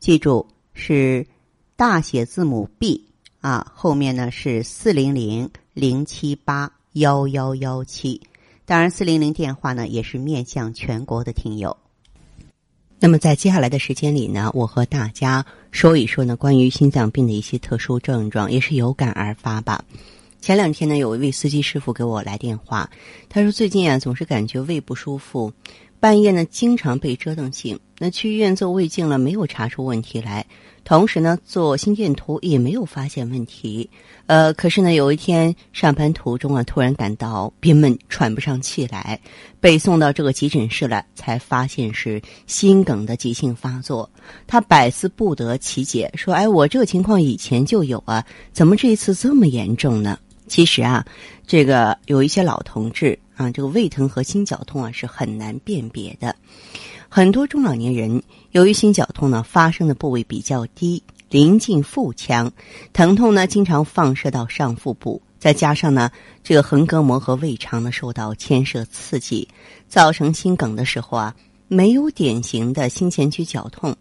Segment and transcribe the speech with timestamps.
[0.00, 1.26] 记住是
[1.76, 3.04] 大写字母 B
[3.40, 8.20] 啊，后面呢是四零零零七八幺幺幺七。
[8.64, 11.76] 当然，四零零电话呢也是面向全国的听友。
[13.00, 19.84] 那么在接下来的时间里呢，我和大家说一说呢关于心脏病的一些特殊症状，也是有感而发吧。
[20.40, 22.88] 前两天呢，有一位司机师傅给我来电话，
[23.28, 25.52] 他说最近啊总是感觉胃不舒服，
[26.00, 27.78] 半夜呢经常被折腾醒。
[27.98, 30.46] 那去医院做胃镜了，没有查出问题来。
[30.84, 33.90] 同时呢，做心电图也没有发现问题。
[34.26, 39.20] 呃，可是呢，有一天上班途中啊，突然感到憋闷，喘不上气来，
[39.60, 44.08] 被送到这个急诊室了，才发现是心梗的急性发作。
[44.46, 50.18] 他百思不得其解，说：“哎，我这个情况以前就有啊，怎么这一次这么严重呢？”
[50.48, 51.04] 其实啊，
[51.46, 56.34] 这个有一些老同志啊，这个胃疼和心绞痛啊是很难辨别的。
[57.08, 62.50] 很多中老年人由于心绞痛呢，发生的部位比较低，临近腹腔，
[62.92, 66.10] 疼痛呢经常放射到上腹部，再加上呢
[66.42, 69.46] 这个横膈膜和胃肠呢受到牵涉刺激，
[69.88, 71.34] 造成心梗的时候啊，
[71.68, 73.96] 没有典型的心前区绞痛，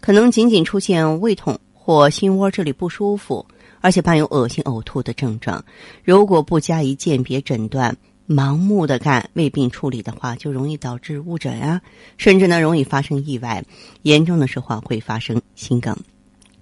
[0.00, 3.46] 可能仅仅出现胃痛或心窝这里不舒服，
[3.80, 5.64] 而且伴有恶心呕吐的症状。
[6.04, 7.96] 如果不加以鉴别诊断，
[8.28, 11.80] 盲目的干胃病处理的话，就容易导致误诊啊，
[12.18, 13.64] 甚至呢容易发生意外，
[14.02, 15.96] 严重的时候会发生心梗。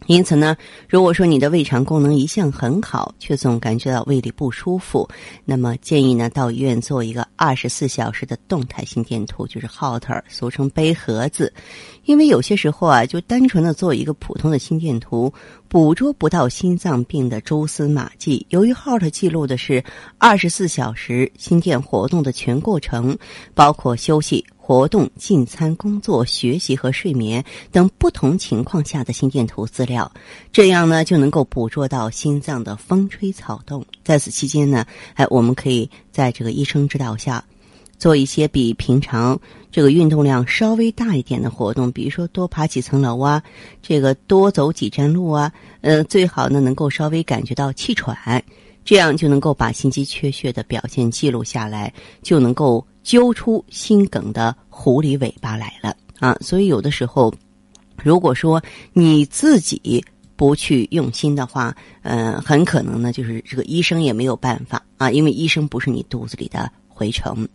[0.04, 0.56] 因此呢，
[0.88, 5.08] 如果说你的胃肠功能一向很好，却总感觉到胃里不舒服，
[5.44, 11.52] 那么建议呢到医院做一个二十四小时的动态心电图，就是 Holter，俗称背盒子。
[12.04, 15.32] 因为有些时候啊，就单纯的做一个普通的心电图，
[15.66, 18.46] 捕捉不到心脏病的蛛丝马迹。
[18.50, 19.82] 由于 Holter 记录的是
[20.18, 23.18] 二十四小时心电活动的全过程，
[23.54, 24.44] 包括休息。
[24.66, 30.10] 活动、进餐、工作、学习和睡眠等不同情况下的心电图资料，
[30.50, 33.86] 这样呢就能够捕捉到心脏的风吹草动。
[34.02, 34.84] 在此期间呢，
[35.14, 37.44] 哎，我们可以在这个医生指导下，
[37.96, 39.38] 做一些比平常
[39.70, 43.40] 这个运动量稍微大一点的活动，比如说多爬几层楼啊，
[43.80, 48.42] 这个多走几站路啊，呃，最好呢能够稍微感觉到气喘，
[48.84, 52.84] 这样就能够把心肌缺血的表现记录下来，就能够。
[53.06, 56.36] 揪出心梗的狐狸尾巴来了啊！
[56.40, 57.32] 所以有的时候，
[58.02, 58.60] 如果说
[58.92, 61.72] 你自己不去用心的话，
[62.02, 67.46] 嗯，很可能呢，就是这个医生也没有办法啊，因为医生不是你肚子里的蛔虫。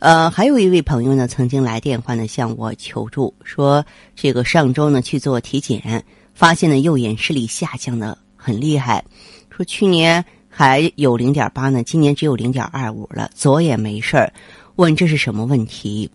[0.00, 3.82] 呃，还有一位朋友呢，曾经来电话呢向我求助，说
[4.14, 9.02] 这个上周呢去做体检，发现呢右眼视力下降的很厉害，
[9.48, 14.30] 说去年还有零点八呢，今年只有零点二五了，左眼没事儿。
[14.80, 16.10] 问这是什么问题？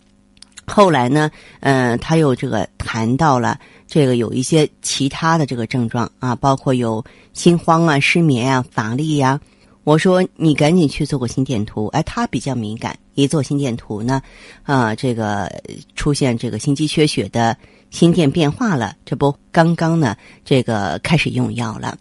[0.66, 1.30] 后来呢？
[1.60, 9.40] 嗯，他又这个谈到了这个有一些其他的这个症状啊，包括有心慌啊、失眠啊、乏力呀。
[9.84, 11.86] 我说你赶紧去做个心电图。
[11.90, 14.20] 哎，他比较敏感，一做心电图呢，
[14.64, 15.48] 啊，这个
[15.96, 17.56] 出现这个心肌缺血的
[17.92, 18.96] 心电变化了。
[19.06, 21.96] 这不刚刚呢，这个开始用药了。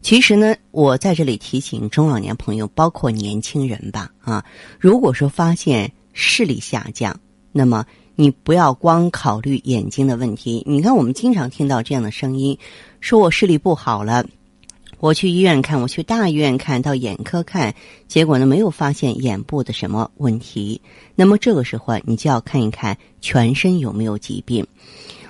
[0.00, 4.42] 其实呢，我在这里提醒中老年朋友，包括年轻人吧，啊，
[4.78, 7.20] 如果说发现视力下降，
[7.52, 7.86] 那么
[8.16, 10.64] 你不要光考虑眼睛的问题。
[10.66, 12.58] 你看，我们经常听到这样的声音，
[13.00, 14.26] 说我视力不好了，
[14.98, 17.72] 我去医院看，我去大医院看到眼科看，
[18.08, 20.80] 结果呢没有发现眼部的什么问题。
[21.14, 24.66] 那么这个时候啊，你就要看一看全身有没有疾病。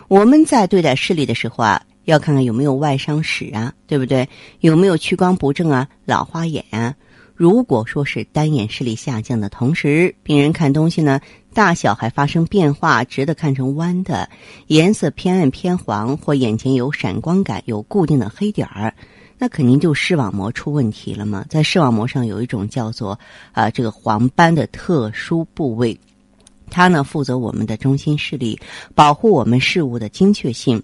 [0.09, 1.83] 我们在对待视力的时候啊。
[2.05, 4.27] 要看看有没有外伤史啊，对不对？
[4.61, 6.95] 有没有屈光不正啊、老花眼啊？
[7.39, 11.21] 如果说是单眼视力下降的同时，病人看东西呢，
[11.55, 14.29] 大小还发生变化，直的看成弯的，
[14.67, 18.93] 颜色偏暗偏黄，或眼前有闪光感，有固定的黑点儿，
[19.39, 21.47] 那肯定就视网膜出问题了嘛。
[21.49, 23.17] 在视网膜上有一种叫做
[23.53, 25.97] 啊这个黄斑的特殊部位。
[26.71, 28.59] 它呢负责我们的中心视力，
[28.95, 30.83] 保护我们事物的精确性。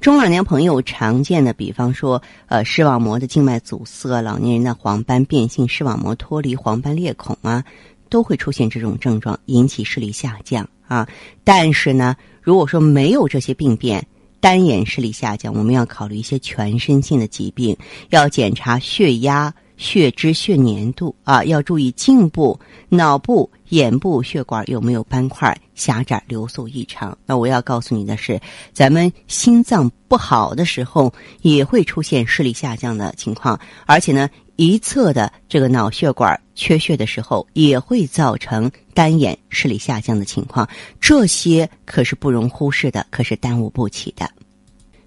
[0.00, 7.62] 中老年朋友常见的，比方说，呃，视网膜的静脉阻塞，老年人的黄斑变性，视网膜脱离，黄斑裂孔啊，
[8.08, 11.06] 都会出现这种症状，引起视力下降啊。
[11.44, 14.06] 但是呢，如果说没有这些病变，
[14.40, 17.76] 单眼视力下降，我们要考虑一些全身性的疾病，
[18.08, 19.52] 要检查血压。
[19.80, 22.60] 血脂、血粘度啊，要注意颈部、
[22.90, 27.16] 脑部、眼部血管有没有斑块、狭窄、流速异常。
[27.24, 28.38] 那我要告诉你的是，
[28.74, 31.10] 咱们心脏不好的时候
[31.40, 40.68] 也会出现视力下降的情况，而且呢，一侧的这个脑血管缺血的时候也会造成单眼视力下降的情况。
[41.00, 44.30] 这些可是不容忽视的，可是耽误不起的。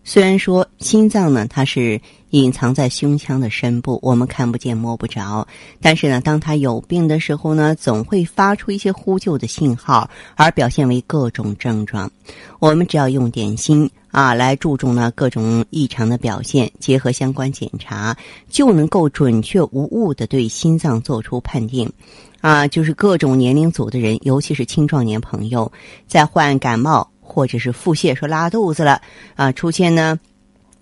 [0.03, 2.01] 虽然说心脏呢，它是
[2.33, 5.47] 隐藏在胸腔的深部，我们看不见摸不着，
[5.79, 12.09] 但是呢，当他有病的时候呢，总会发出一些呼救的信号，而表现为各种症状。
[12.57, 18.17] 我们只要用点心啊，来注重呢各种异常的表现，结合相关检查，
[18.49, 21.87] 就能够准确无误的对心脏做出判定。
[22.41, 25.71] 啊，就是各种年龄组的人，尤其是青壮年朋友，
[26.07, 27.07] 在患感冒。
[27.25, 29.01] 或者是腹泻，说拉肚子了
[29.35, 30.19] 啊，出现呢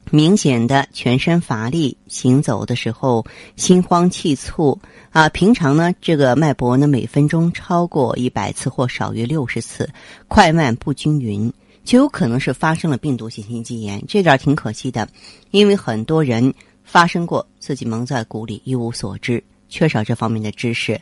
[0.09, 3.25] 明显的全身乏力，行走的时候
[3.55, 4.77] 心慌气促
[5.11, 9.89] 啊，平常呢这个脉搏呢每分钟超过一百次或少于六十次，
[10.27, 11.51] 快慢不均匀，
[11.85, 14.03] 就有可能是发生了病毒性心肌炎。
[14.07, 15.07] 这点挺可惜的，
[15.51, 21.01] 因为很多人发生过，自己蒙在鼓里一无所知，缺少这方面的知识。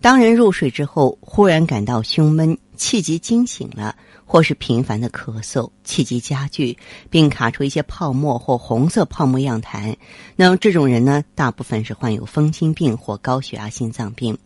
[0.00, 3.94] 当人入睡之后，忽然感到胸闷，气急惊醒了。
[4.26, 6.76] 或是频繁的咳嗽、气急加剧，
[7.10, 9.94] 并卡出一些泡沫或红色泡沫样痰，
[10.34, 14.36] 那么这种人呢，大部分是患有风心病或高血压心脏病。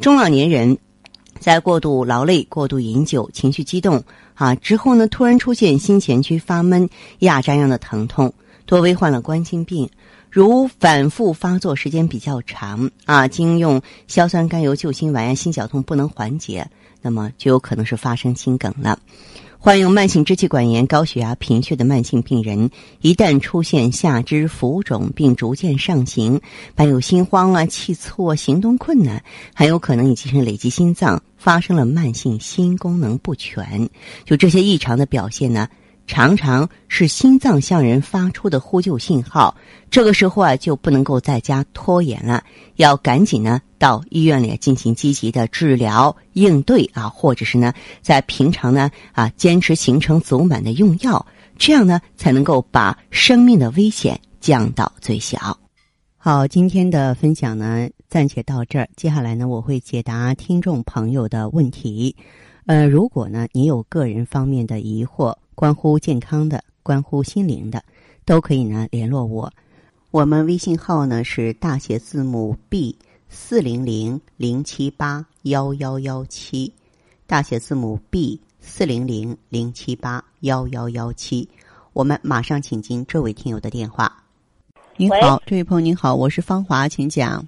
[0.00, 0.76] 中老年人
[1.40, 4.04] 在过度劳累、过度饮酒、情绪激动
[4.34, 6.88] 啊之后呢，突然出现心前区发闷、
[7.20, 8.32] 压扎样的疼痛，
[8.66, 9.88] 多为患了冠心病。
[10.36, 16.68] 如反复发作时间比较长啊，经用硝酸甘油救心丸，心绞痛不能缓解。
[17.00, 18.98] 那么就有可能是发生心梗了。
[19.58, 22.68] 患有慢性支气管炎、高血压、贫血的慢性病人，
[23.00, 26.38] 一旦出现下肢浮肿并逐渐上行，
[26.74, 29.24] 伴有心慌啊、气促、啊行动困难，
[29.54, 33.88] 很有可能已经是累积心脏发生了慢性心功能不全。
[34.26, 35.66] 就这些异常的表现呢？
[36.06, 39.56] 常常是心脏向人发出的呼救信号，
[39.90, 42.44] 这个时候啊就不能够在家拖延了，
[42.76, 51.26] 要赶紧呢到医院里进行积极的治疗应对啊，或者是呢在平常呢啊坚持行程足满的用药，
[51.58, 55.58] 这样呢才能够把生命的危险降到最小。
[56.16, 62.14] 好，今天的分享呢暂且到这儿，接下来呢我会解答听众朋友的问题。
[62.66, 65.34] 呃，如果呢你有个人方面的疑惑。
[65.56, 67.82] 关乎健康的，关乎心灵的，
[68.26, 69.50] 都可以呢联络我。
[70.10, 72.94] 我们微信号呢是大写字母 B
[73.30, 76.70] 四零零零七八幺幺幺七，
[77.26, 81.48] 大写字母 B 四零零零七八幺幺幺七。
[81.94, 84.14] 我们马上请进这位听友的电话。
[84.98, 87.42] 您好，这位朋友您好，我是芳华，请讲。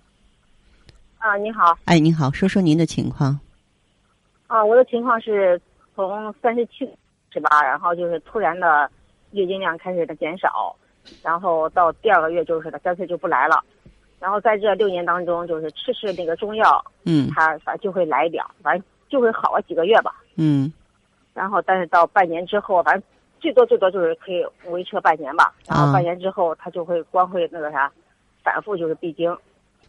[1.19, 1.78] 啊，你好。
[1.84, 3.38] 哎，您好，说说您的情况。
[4.46, 5.60] 啊，我的情况是
[5.94, 6.88] 从三十七。
[7.33, 7.63] 是吧？
[7.63, 8.91] 然后就是突然的
[9.33, 10.75] 月经量开始的减少，
[11.23, 13.63] 然后到第二个月就是的干脆就不来了。
[14.21, 20.13] 然后在这六年当中，就是吃吃那个中药，嗯，他反正就会来一点，反正就会好了几个月吧。
[20.37, 20.73] 嗯。
[21.35, 23.03] 然后，但是到半年之后，反正
[23.39, 25.55] 最多最多就是可以维持半年吧。
[25.69, 27.89] 然后半年之后，他就会光会那个啥，
[28.43, 29.37] 反复就是闭经。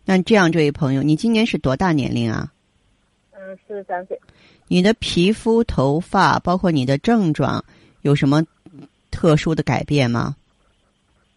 [0.06, 2.52] 那这样，这位朋友，你今年是多大年龄啊？
[3.32, 4.20] 嗯，四十三岁。
[4.70, 7.66] 你的皮肤、头发，包括你的症状，
[8.04, 8.42] 有什么
[9.12, 10.36] 特殊的改变吗？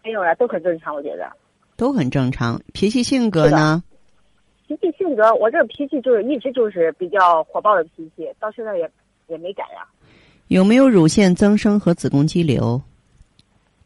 [0.03, 1.29] 没有啊，都很正常，我觉得。
[1.75, 2.61] 都很正常。
[2.73, 3.83] 脾气性格呢？
[4.67, 8.89] 脾气性格，我这个脾气就是一直就是比较火爆的脾气，到现在也
[9.27, 9.85] 也没改呀。
[10.49, 12.79] 有没有乳腺增生和子宫肌瘤？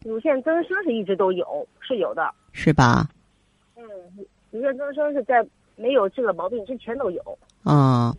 [0.04, 2.30] 乳腺增生是一直都有，是有的。
[2.52, 3.08] 是吧？
[3.78, 3.84] 嗯，
[4.52, 5.46] 乳腺增生是在
[5.78, 7.22] 没有这个毛病之前都有。
[7.64, 8.10] 啊。
[8.10, 8.18] 嗯，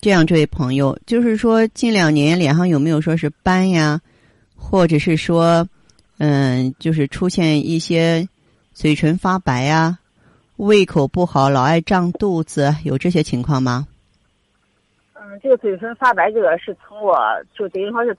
[0.00, 4.00] 这样，这位朋友，就是说近两年脸上有没有说是斑呀，
[4.56, 5.64] 或者是说，
[6.18, 8.28] 嗯，就是出现一些
[8.72, 9.96] 嘴唇发白呀，
[10.56, 13.86] 胃口不好，老爱胀肚子，有这些情况吗？
[15.14, 17.16] 嗯，这个嘴唇发白，这个是从我
[17.56, 18.16] 就等于说是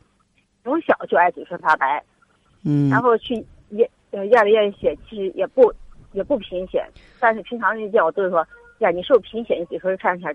[0.63, 2.01] 从小就爱嘴唇发白，
[2.63, 3.33] 嗯，然后去
[3.72, 5.69] 验呃验了验血，其实也不
[6.13, 6.81] 也不贫血，
[7.19, 9.55] 但是平常人见我都是说，呀，你是不是贫血？
[9.55, 10.33] 你嘴唇看一下。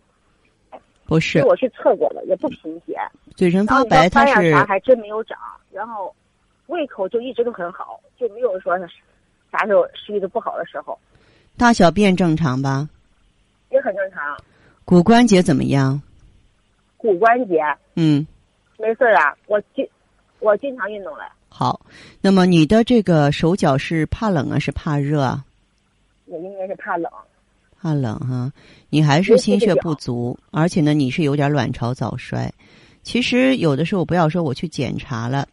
[1.08, 2.94] 不是，我去测过了，也不贫血。
[3.34, 5.38] 嘴唇发白，它是啥还真没有长。
[5.72, 6.14] 然后
[6.66, 8.78] 胃口就一直都很好，就没有说
[9.50, 10.98] 啥时候食欲都不好的时候。
[11.56, 12.86] 大小便正常吧？
[13.70, 14.36] 也很正常。
[14.84, 15.98] 骨关节怎么样？
[16.98, 17.62] 骨关节？
[17.94, 18.26] 嗯。
[18.76, 19.88] 没事啊，我经
[20.40, 21.24] 我经常运动了。
[21.48, 21.80] 好，
[22.20, 25.42] 那么你的这个手脚是怕冷啊，是怕热啊？
[26.26, 27.10] 我应该是怕冷。
[27.80, 28.52] 怕冷哈，
[28.90, 32.52] 你还是心血不足，而且呢，你是有点卵巢早衰。
[33.02, 35.46] 其实有的时候不要说我去检查了，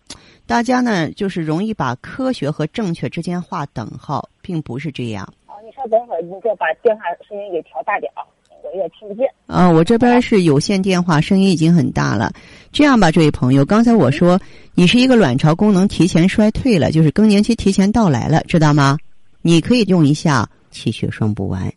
[0.46, 5.24] 大家呢就是容易把科学和正确之间划等号，并不是这样。
[5.48, 8.26] 哦，你稍等会儿，你再把电话声音给调大点啊，
[8.64, 9.26] 我也听不见。
[9.46, 12.34] 啊，我这边是有线电话，声音已经很大了。
[12.74, 14.38] 这样吧，这位朋友，刚才我说
[14.74, 18.98] 你是一个卵巢功能提前衰退了，就是更年期提前到来了，知道吗？
[19.42, 21.72] 你可以用一下气血双补丸。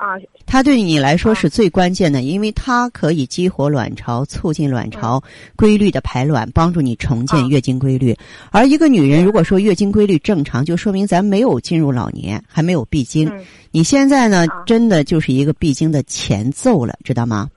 [0.00, 0.16] 啊，
[0.46, 5.22] 它对你来说是最关键的，因为它可以激活卵巢，促进卵巢
[5.56, 8.16] 规律的排卵，帮助你重建月经规律。
[8.50, 13.30] 而一个女人如果说月经规律正常，就说明咱没有进入老年，还没有闭经。
[13.72, 17.50] 你现在呢，真的就是一个闭经的前奏了，知道吗？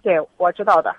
[0.00, 0.90] 对，我知道的。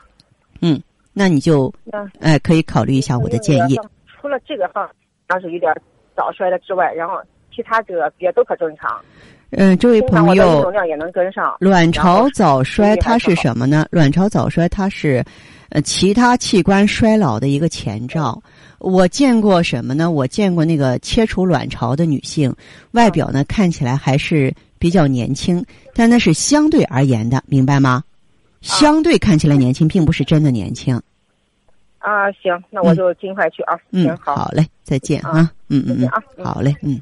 [0.61, 0.79] 嗯，
[1.13, 1.73] 那你就
[2.19, 3.79] 哎，可以考虑一下我的建议。
[4.05, 4.87] 除了这个方，
[5.25, 5.73] 当时有点
[6.15, 7.19] 早衰的之外，然后
[7.51, 9.01] 其他这个别都可正常。
[9.51, 11.55] 嗯，这位朋友，也能跟上。
[11.59, 13.85] 卵巢早衰它是什么呢？
[13.89, 15.23] 卵巢早衰它是，
[15.69, 18.41] 呃，其他器官衰老的一个前兆。
[18.77, 20.11] 我见过什么呢？
[20.11, 22.55] 我见过那个切除卵巢的女性，
[22.91, 25.65] 外表呢看起来还是比较年轻，
[25.95, 28.03] 但那是相对而言的，明白吗？
[28.61, 30.95] 相对看起来年轻，并不是真的年轻。
[31.97, 33.75] 啊，行，那我就尽快去啊。
[33.91, 35.51] 嗯，好嘞，再见啊。
[35.69, 37.01] 嗯嗯嗯，好嘞，嗯。